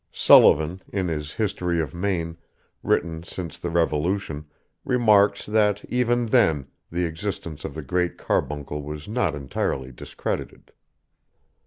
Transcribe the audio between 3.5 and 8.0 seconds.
the Revolution, remarks, that even then the existence of the